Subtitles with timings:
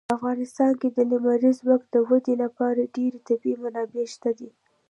[0.09, 4.49] په افغانستان کې د لمریز ځواک د ودې لپاره ډېرې طبیعي منابع شته دي.